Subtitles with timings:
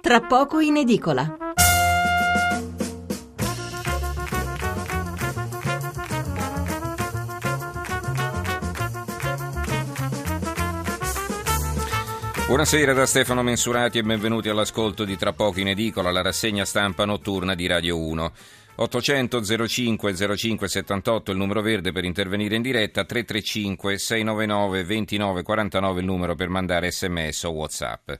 [0.00, 1.36] Tra poco in edicola.
[12.46, 17.04] Buonasera da Stefano Mensurati e benvenuti all'ascolto di Tra poco in edicola, la rassegna stampa
[17.04, 18.32] notturna di Radio 1.
[18.76, 26.00] 800 05 05 78 il numero verde per intervenire in diretta, 335 699 29 49
[26.00, 28.12] il numero per mandare sms o whatsapp.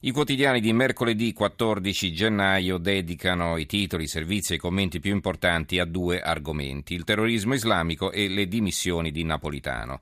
[0.00, 5.12] I quotidiani di mercoledì 14 gennaio dedicano i titoli, i servizi e i commenti più
[5.12, 9.98] importanti a due argomenti, il terrorismo islamico e le dimissioni di Napolitano.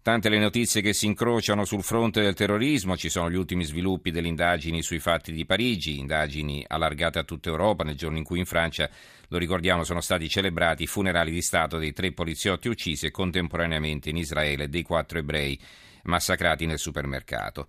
[0.00, 4.10] Tante le notizie che si incrociano sul fronte del terrorismo, ci sono gli ultimi sviluppi
[4.10, 8.38] delle indagini sui fatti di Parigi, indagini allargate a tutta Europa nel giorno in cui
[8.38, 8.88] in Francia,
[9.28, 14.08] lo ricordiamo, sono stati celebrati i funerali di Stato dei tre poliziotti uccisi e contemporaneamente
[14.08, 15.60] in Israele dei quattro ebrei
[16.04, 17.66] massacrati nel supermercato.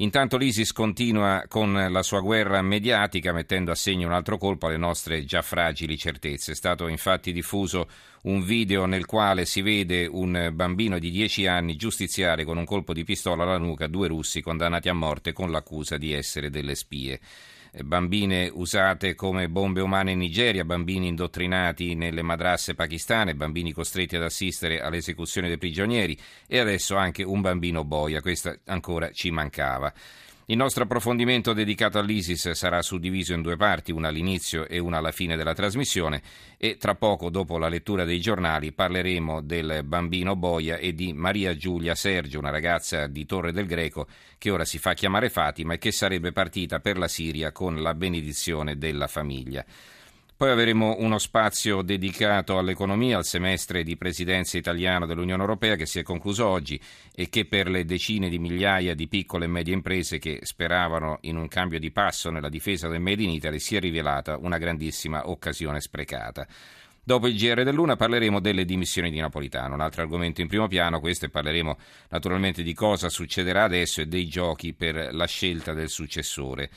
[0.00, 4.76] Intanto l'ISIS continua con la sua guerra mediatica mettendo a segno un altro colpo alle
[4.76, 6.52] nostre già fragili certezze.
[6.52, 7.88] È stato infatti diffuso
[8.24, 12.92] un video nel quale si vede un bambino di 10 anni giustiziare con un colpo
[12.92, 17.18] di pistola alla nuca due russi condannati a morte con l'accusa di essere delle spie
[17.84, 24.22] bambine usate come bombe umane in Nigeria, bambini indottrinati nelle madrasse pakistane, bambini costretti ad
[24.22, 26.16] assistere all'esecuzione dei prigionieri
[26.46, 29.92] e adesso anche un bambino boia, questa ancora ci mancava.
[30.48, 35.10] Il nostro approfondimento dedicato all'ISIS sarà suddiviso in due parti, una all'inizio e una alla
[35.10, 36.22] fine della trasmissione
[36.56, 41.56] e tra poco, dopo la lettura dei giornali, parleremo del bambino Boia e di Maria
[41.56, 44.06] Giulia Sergio, una ragazza di Torre del Greco
[44.38, 47.94] che ora si fa chiamare Fatima e che sarebbe partita per la Siria con la
[47.94, 49.64] benedizione della famiglia.
[50.36, 55.98] Poi avremo uno spazio dedicato all'economia, al semestre di presidenza italiano dell'Unione Europea che si
[55.98, 56.78] è concluso oggi
[57.14, 61.38] e che per le decine di migliaia di piccole e medie imprese che speravano in
[61.38, 65.26] un cambio di passo nella difesa del Made in Italy si è rivelata una grandissima
[65.30, 66.46] occasione sprecata.
[67.02, 71.00] Dopo il GR dell'Una parleremo delle dimissioni di Napolitano, un altro argomento in primo piano,
[71.00, 71.78] questo e parleremo
[72.10, 76.68] naturalmente di cosa succederà adesso e dei giochi per la scelta del successore.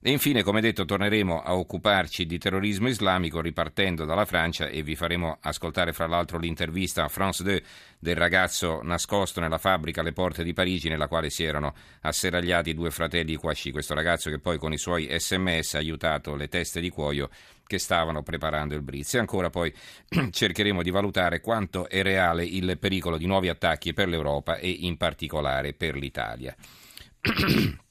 [0.00, 4.94] E infine, come detto, torneremo a occuparci di terrorismo islamico ripartendo dalla Francia e vi
[4.94, 7.62] faremo ascoltare fra l'altro l'intervista a France 2
[7.98, 12.92] del ragazzo nascosto nella fabbrica alle porte di Parigi nella quale si erano asseragliati due
[12.92, 16.90] fratelli Quasci, questo ragazzo che poi con i suoi sms ha aiutato le teste di
[16.90, 17.28] cuoio
[17.66, 19.14] che stavano preparando il Brizz.
[19.14, 19.74] E ancora poi
[20.30, 24.96] cercheremo di valutare quanto è reale il pericolo di nuovi attacchi per l'Europa e in
[24.96, 26.54] particolare per l'Italia.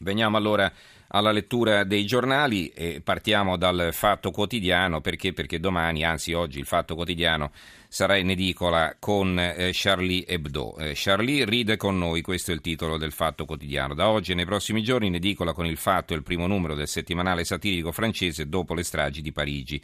[0.00, 0.72] Veniamo allora
[1.08, 6.66] alla lettura dei giornali e partiamo dal Fatto Quotidiano perché, perché domani, anzi oggi il
[6.66, 7.50] Fatto Quotidiano
[7.88, 10.76] sarà in edicola con eh, Charlie Hebdo.
[10.76, 13.94] Eh, Charlie ride con noi, questo è il titolo del Fatto Quotidiano.
[13.94, 16.88] Da oggi e nei prossimi giorni in edicola con il Fatto il primo numero del
[16.88, 19.82] settimanale satirico francese dopo le stragi di Parigi.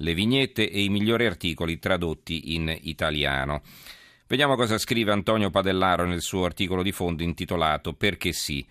[0.00, 3.62] Le vignette e i migliori articoli tradotti in italiano.
[4.26, 8.66] Vediamo cosa scrive Antonio Padellaro nel suo articolo di fondo intitolato Perché sì.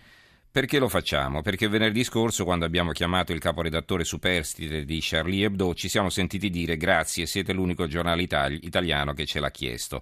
[0.55, 1.41] Perché lo facciamo?
[1.41, 6.49] Perché venerdì scorso, quando abbiamo chiamato il caporedattore superstite di Charlie Hebdo, ci siamo sentiti
[6.49, 10.01] dire grazie, siete l'unico giornale itali- italiano che ce l'ha chiesto.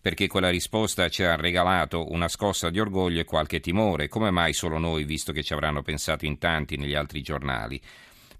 [0.00, 4.06] Perché quella risposta ci ha regalato una scossa di orgoglio e qualche timore.
[4.06, 7.82] Come mai solo noi, visto che ci avranno pensato in tanti negli altri giornali?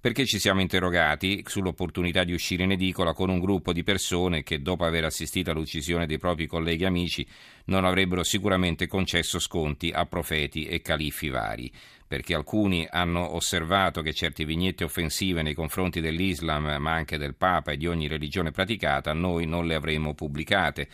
[0.00, 4.62] Perché ci siamo interrogati sull'opportunità di uscire in edicola con un gruppo di persone che,
[4.62, 7.26] dopo aver assistito all'uccisione dei propri colleghi amici,
[7.64, 11.70] non avrebbero sicuramente concesso sconti a profeti e califfi vari.
[12.06, 17.72] Perché alcuni hanno osservato che certe vignette offensive nei confronti dell'Islam, ma anche del Papa
[17.72, 20.88] e di ogni religione praticata, noi non le avremmo pubblicate,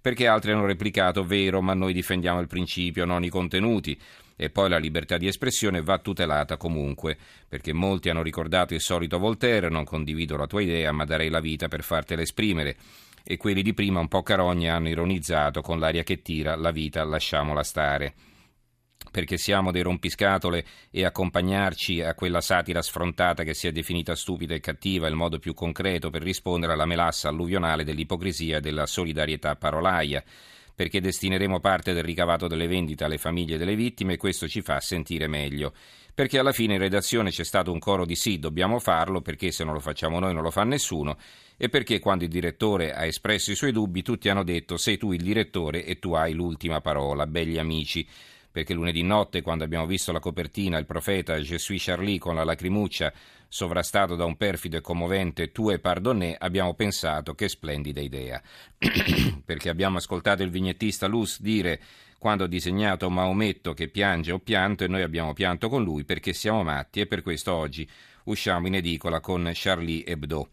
[0.00, 3.98] perché altri hanno replicato vero, ma noi difendiamo il principio, non i contenuti
[4.40, 7.18] e poi la libertà di espressione va tutelata comunque,
[7.48, 11.40] perché molti hanno ricordato il solito Voltaire, non condivido la tua idea, ma darei la
[11.40, 12.76] vita per fartela esprimere.
[13.24, 17.02] E quelli di prima, un po' carogne, hanno ironizzato con l'aria che tira, la vita
[17.02, 18.14] lasciamola stare
[19.10, 24.54] perché siamo dei rompiscatole e accompagnarci a quella satira sfrontata che si è definita stupida
[24.54, 28.84] e cattiva è il modo più concreto per rispondere alla melassa alluvionale dell'ipocrisia e della
[28.84, 30.22] solidarietà parolaia
[30.78, 34.78] perché destineremo parte del ricavato delle vendite alle famiglie delle vittime e questo ci fa
[34.78, 35.72] sentire meglio.
[36.14, 39.64] Perché alla fine in redazione c'è stato un coro di sì, dobbiamo farlo, perché se
[39.64, 41.16] non lo facciamo noi non lo fa nessuno,
[41.56, 45.10] e perché quando il direttore ha espresso i suoi dubbi tutti hanno detto sei tu
[45.10, 48.06] il direttore e tu hai l'ultima parola, belli amici
[48.50, 52.44] perché lunedì notte, quando abbiamo visto la copertina, il profeta Je suis Charlie con la
[52.44, 53.12] lacrimuccia
[53.48, 58.40] sovrastato da un perfido e commovente Tu e pardonné, abbiamo pensato che splendida idea.
[59.44, 61.80] perché abbiamo ascoltato il vignettista Luz dire
[62.18, 66.32] quando ha disegnato Maometto che piange o pianto e noi abbiamo pianto con lui perché
[66.32, 67.88] siamo matti e per questo oggi
[68.24, 70.48] usciamo in edicola con Charlie Hebdo.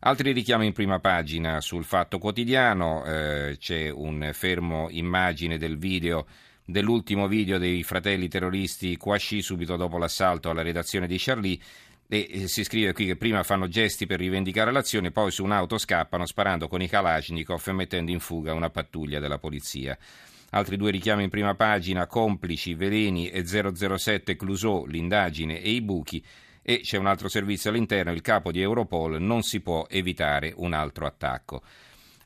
[0.00, 6.26] Altri richiami in prima pagina sul Fatto Quotidiano, eh, c'è un fermo immagine del video
[6.70, 11.58] dell'ultimo video dei fratelli terroristi Kouachi subito dopo l'assalto alla redazione di Charlie
[12.06, 15.78] e eh, si scrive qui che prima fanno gesti per rivendicare l'azione, poi su un'auto
[15.78, 19.96] scappano sparando con i Kalashnikov e mettendo in fuga una pattuglia della polizia.
[20.50, 26.22] Altri due richiami in prima pagina, complici, veleni e 007 Clouseau, l'indagine e i buchi
[26.60, 30.74] e c'è un altro servizio all'interno, il capo di Europol, non si può evitare un
[30.74, 31.62] altro attacco.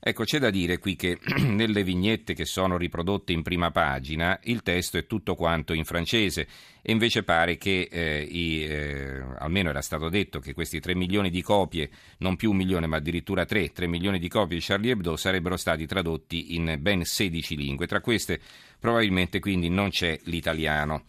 [0.05, 1.17] Ecco, c'è da dire qui che
[1.47, 6.49] nelle vignette che sono riprodotte in prima pagina il testo è tutto quanto in francese
[6.83, 11.31] e invece pare che, eh, i, eh, almeno era stato detto, che questi 3 milioni
[11.31, 11.89] di copie,
[12.19, 15.57] non più un milione ma addirittura 3, 3 milioni di copie di Charlie Hebdo sarebbero
[15.57, 17.87] stati tradotti in ben 16 lingue.
[17.87, 18.41] Tra queste
[18.81, 21.05] probabilmente quindi non c'è l'italiano.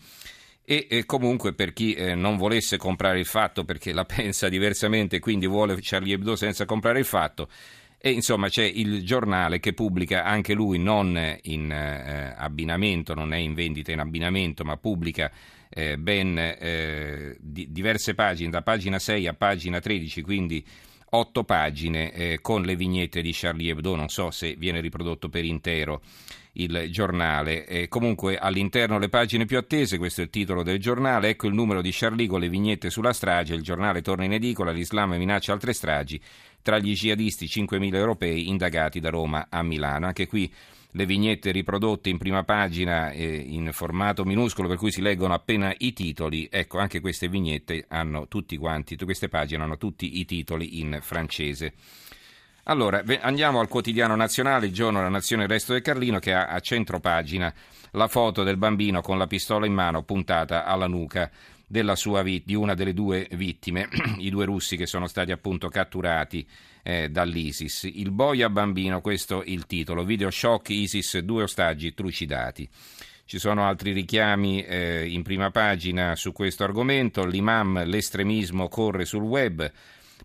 [0.65, 5.19] E, e, comunque per chi eh, non volesse comprare il fatto perché la pensa diversamente,
[5.19, 7.49] quindi vuole Charlie Hebdo senza comprare il fatto,
[8.05, 13.37] e insomma c'è il giornale che pubblica anche lui non in eh, abbinamento, non è
[13.37, 15.31] in vendita in abbinamento, ma pubblica
[15.69, 20.61] eh, ben eh, di, diverse pagine, da pagina 6 a pagina 13, quindi
[21.15, 25.45] otto pagine eh, con le vignette di Charlie Hebdo, non so se viene riprodotto per
[25.45, 26.01] intero
[26.53, 27.65] il giornale.
[27.65, 31.53] E comunque all'interno le pagine più attese, questo è il titolo del giornale, ecco il
[31.53, 35.53] numero di Charlie con le vignette sulla strage, il giornale torna in edicola, l'Islam minaccia
[35.53, 36.19] altre stragi,
[36.61, 40.07] tra gli jihadisti 5.000 europei indagati da Roma a Milano.
[40.07, 40.51] Anche qui
[40.95, 45.73] le vignette riprodotte in prima pagina eh, in formato minuscolo per cui si leggono appena
[45.77, 50.79] i titoli, ecco anche queste vignette hanno tutti quanti, queste pagine hanno tutti i titoli
[50.79, 51.73] in francese.
[52.65, 56.45] Allora, andiamo al quotidiano nazionale, il giorno della nazione, il resto del Carlino, che ha
[56.45, 57.53] a centro pagina
[57.91, 61.29] la foto del bambino con la pistola in mano puntata alla nuca
[61.95, 63.87] sua, di una delle due vittime,
[64.19, 66.47] i due russi che sono stati appunto catturati
[66.83, 67.89] eh, dall'ISIS.
[67.93, 72.69] Il boia bambino, questo è il titolo, video shock ISIS, due ostaggi trucidati.
[73.25, 79.23] Ci sono altri richiami eh, in prima pagina su questo argomento, l'imam, l'estremismo corre sul
[79.23, 79.71] web,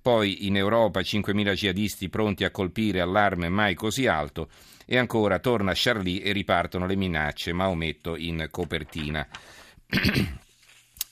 [0.02, 4.48] poi in Europa 5.000 jihadisti pronti a colpire allarme mai così alto
[4.84, 9.26] e ancora torna Charlie e ripartono le minacce, Maometto in copertina.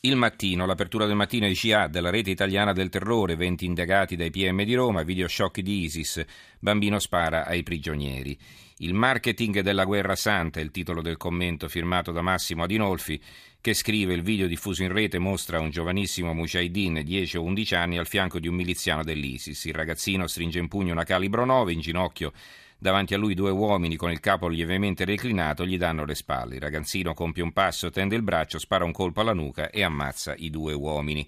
[0.07, 4.31] Il mattino, l'apertura del mattino di CA della rete italiana del terrore, 20 indagati dai
[4.31, 6.25] PM di Roma, video shock di ISIS,
[6.61, 8.39] bambino spara ai prigionieri.
[8.79, 13.21] Il marketing della guerra santa il titolo del commento firmato da Massimo Adinolfi,
[13.61, 17.99] che scrive il video diffuso in rete mostra un giovanissimo Mujahideen 10 o 11 anni
[17.99, 19.65] al fianco di un miliziano dell'ISIS.
[19.65, 22.33] Il ragazzino stringe in pugno una calibro 9 in ginocchio
[22.79, 26.57] Davanti a lui due uomini con il capo lievemente reclinato gli danno le spalle.
[26.57, 30.35] Il ragazzino compie un passo, tende il braccio, spara un colpo alla nuca e ammazza
[30.37, 31.27] i due uomini.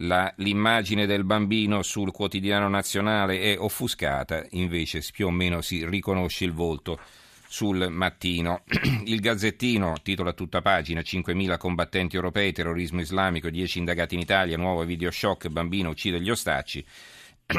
[0.00, 6.44] La, l'immagine del bambino sul quotidiano nazionale è offuscata, invece più o meno si riconosce
[6.44, 6.98] il volto
[7.48, 8.62] sul mattino.
[9.06, 14.84] Il Gazzettino titola tutta pagina 5.000 combattenti europei, terrorismo islamico, 10 indagati in Italia, nuovo
[14.84, 16.84] video shock, bambino uccide gli ostacci.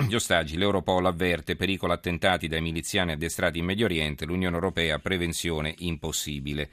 [0.05, 5.73] Gli ostaggi, l'Europol avverte pericolo attentati dai miliziani addestrati in Medio Oriente, l'Unione Europea prevenzione
[5.77, 6.69] impossibile.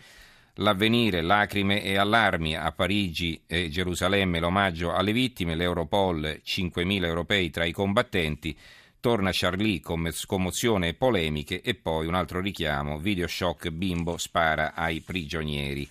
[0.55, 7.65] L'avvenire, lacrime e allarmi a Parigi e Gerusalemme, l'omaggio alle vittime, l'Europol, 5.000 europei tra
[7.65, 8.57] i combattenti,
[8.99, 15.01] torna Charlie, commozione e polemiche e poi un altro richiamo, video shock, bimbo spara ai
[15.03, 15.89] prigionieri.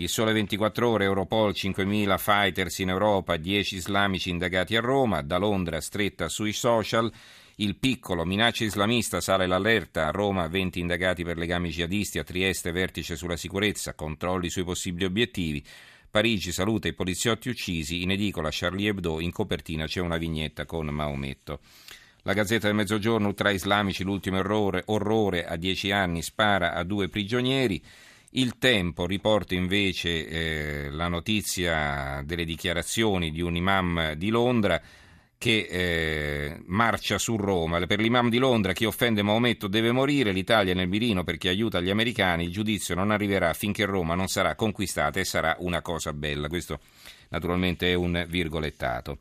[0.00, 5.36] Il Sole 24 Ore, Europol, 5.000 fighters in Europa, 10 islamici indagati a Roma, da
[5.36, 7.12] Londra stretta sui social.
[7.56, 10.06] Il piccolo, minaccia islamista, sale l'allerta.
[10.06, 15.04] A Roma 20 indagati per legami jihadisti, a Trieste vertice sulla sicurezza, controlli sui possibili
[15.04, 15.62] obiettivi.
[16.10, 18.00] Parigi, salute e poliziotti uccisi.
[18.00, 21.60] In edicola Charlie Hebdo, in copertina c'è una vignetta con Maometto.
[22.22, 27.10] La Gazzetta del Mezzogiorno, tra islamici, l'ultimo errore, orrore, a 10 anni spara a due
[27.10, 27.82] prigionieri.
[28.34, 34.80] Il Tempo riporta invece eh, la notizia delle dichiarazioni di un imam di Londra
[35.36, 37.84] che eh, marcia su Roma.
[37.86, 41.80] Per l'imam di Londra chi offende Maometto deve morire, l'Italia nel mirino per chi aiuta
[41.80, 46.12] gli americani, il giudizio non arriverà finché Roma non sarà conquistata e sarà una cosa
[46.12, 46.46] bella.
[46.46, 46.78] Questo
[47.30, 49.18] naturalmente è un virgolettato.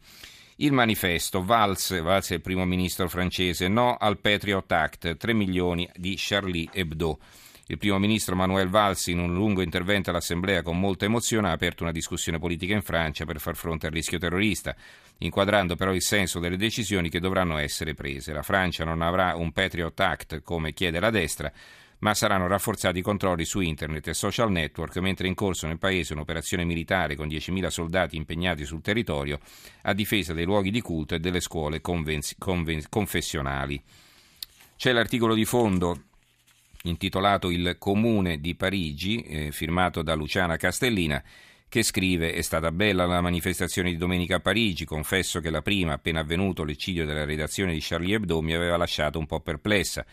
[0.57, 5.89] Il manifesto, Valls, Valls è il primo ministro francese, no al Patriot Act, 3 milioni
[5.95, 7.17] di Charlie Hebdo.
[7.71, 11.83] Il primo ministro Manuel Valls, in un lungo intervento all'Assemblea con molta emozione, ha aperto
[11.83, 14.75] una discussione politica in Francia per far fronte al rischio terrorista,
[15.19, 18.33] inquadrando però il senso delle decisioni che dovranno essere prese.
[18.33, 21.51] La Francia non avrà un Patriot Act come chiede la destra,
[21.99, 25.77] ma saranno rafforzati i controlli su internet e social network, mentre è in corso nel
[25.77, 29.39] paese un'operazione militare con 10.000 soldati impegnati sul territorio
[29.83, 33.79] a difesa dei luoghi di culto e delle scuole convenz- conven- confessionali.
[34.75, 36.05] C'è l'articolo di fondo
[36.83, 41.21] intitolato Il Comune di Parigi, eh, firmato da Luciana Castellina,
[41.67, 45.93] che scrive è stata bella la manifestazione di domenica a Parigi, confesso che la prima,
[45.93, 50.05] appena avvenuto l'eccidio della redazione di Charlie Hebdo, mi aveva lasciato un po' perplessa.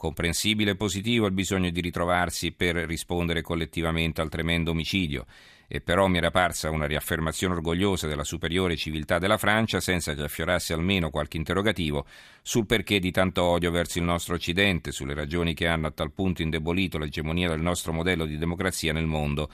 [0.00, 5.26] Comprensibile e positivo il bisogno di ritrovarsi per rispondere collettivamente al tremendo omicidio,
[5.68, 10.22] e però mi era parsa una riaffermazione orgogliosa della superiore civiltà della Francia senza che
[10.22, 12.06] affiorasse almeno qualche interrogativo
[12.40, 16.12] sul perché di tanto odio verso il nostro Occidente, sulle ragioni che hanno a tal
[16.12, 19.50] punto indebolito l'egemonia del nostro modello di democrazia nel mondo.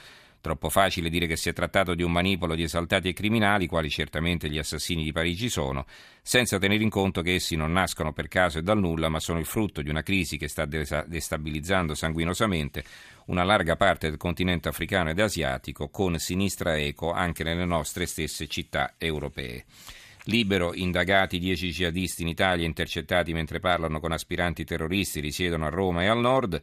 [0.46, 3.90] Troppo facile dire che si è trattato di un manipolo di esaltati e criminali, quali
[3.90, 5.86] certamente gli assassini di Parigi sono,
[6.22, 9.40] senza tenere in conto che essi non nascono per caso e dal nulla, ma sono
[9.40, 12.84] il frutto di una crisi che sta destabilizzando sanguinosamente
[13.24, 18.46] una larga parte del continente africano ed asiatico, con sinistra eco anche nelle nostre stesse
[18.46, 19.64] città europee.
[20.26, 26.04] Libero, indagati dieci jihadisti in Italia intercettati mentre parlano con aspiranti terroristi, risiedono a Roma
[26.04, 26.62] e al nord.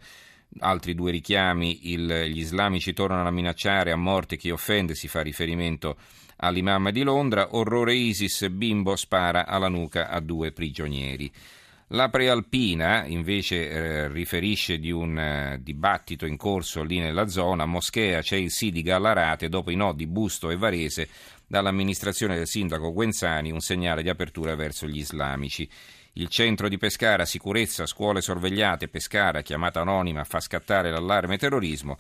[0.60, 5.22] Altri due richiami, il, gli islamici tornano a minacciare a morte chi offende, si fa
[5.22, 5.98] riferimento
[6.38, 11.32] all'imam di Londra, orrore ISIS, bimbo spara alla nuca a due prigionieri.
[11.88, 18.22] La Prealpina invece eh, riferisce di un eh, dibattito in corso lì nella zona, Moschea
[18.22, 21.08] c'è il sì di Gallarate dopo i no di Busto e Varese
[21.46, 25.70] dall'amministrazione del sindaco Guenzani, un segnale di apertura verso gli islamici.
[26.16, 31.98] Il centro di Pescara, sicurezza, scuole sorvegliate, Pescara, chiamata anonima, fa scattare l'allarme terrorismo.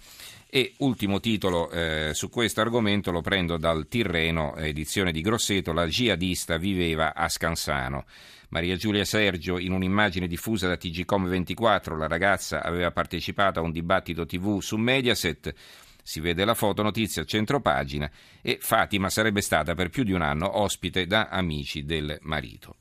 [0.48, 5.88] E ultimo titolo eh, su questo argomento lo prendo dal Tirreno, edizione di Grosseto, la
[5.88, 8.06] jihadista viveva a Scansano.
[8.50, 13.72] Maria Giulia Sergio, in un'immagine diffusa da TGCOM 24, la ragazza aveva partecipato a un
[13.72, 15.52] dibattito TV su Mediaset.
[16.04, 18.08] Si vede la foto notizia a centro pagina
[18.44, 22.76] e Fatima sarebbe stata per più di un anno ospite da amici del marito.